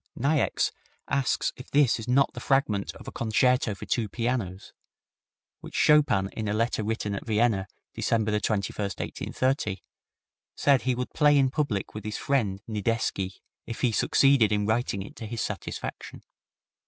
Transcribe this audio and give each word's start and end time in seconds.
Niecks 0.15 0.71
asks 1.07 1.53
if 1.55 1.69
this 1.69 1.99
is 1.99 2.07
not 2.07 2.33
the 2.33 2.39
fragment 2.39 2.91
of 2.95 3.07
a 3.07 3.11
concerto 3.11 3.75
for 3.75 3.85
two 3.85 4.09
pianos, 4.09 4.73
which 5.59 5.75
Chopin, 5.75 6.27
in 6.29 6.47
a 6.47 6.53
letter 6.55 6.83
written 6.83 7.13
at 7.13 7.23
Vienna, 7.23 7.67
December 7.93 8.31
21, 8.39 8.81
1830, 8.83 9.83
said 10.55 10.81
he 10.81 10.95
would 10.95 11.11
play 11.13 11.37
in 11.37 11.51
public 11.51 11.93
with 11.93 12.03
his 12.03 12.17
friend 12.17 12.63
Nidecki, 12.67 13.41
if 13.67 13.81
he 13.81 13.91
succeeded 13.91 14.51
in 14.51 14.65
writing 14.65 15.03
it 15.03 15.15
to 15.17 15.27
his 15.27 15.41
satisfaction. 15.41 16.23